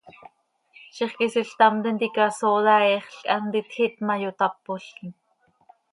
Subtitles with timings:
[0.97, 5.11] Zixquisiil ctam tintica sooda eexl quih hant itjiit ma, yotápolquim.